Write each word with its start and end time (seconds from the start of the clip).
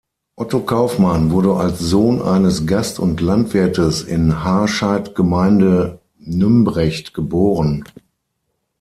Otto 0.35 0.61
Kaufmann 0.61 1.29
wurde 1.29 1.53
als 1.57 1.77
Sohn 1.77 2.23
eines 2.23 2.65
Gast- 2.65 2.97
und 2.97 3.21
Landwirtes 3.21 4.01
in 4.01 4.43
Harscheid 4.43 5.13
Gemeinde 5.13 5.99
Nümbrecht 6.17 7.13
geboren. 7.13 7.83